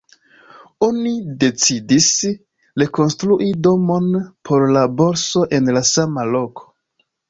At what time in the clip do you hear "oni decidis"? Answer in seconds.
0.87-2.09